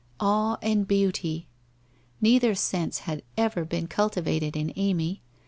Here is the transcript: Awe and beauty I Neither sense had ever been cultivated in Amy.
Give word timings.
Awe 0.19 0.57
and 0.63 0.87
beauty 0.87 1.45
I 1.45 2.15
Neither 2.21 2.55
sense 2.55 2.97
had 3.01 3.21
ever 3.37 3.63
been 3.63 3.85
cultivated 3.85 4.57
in 4.57 4.73
Amy. 4.75 5.21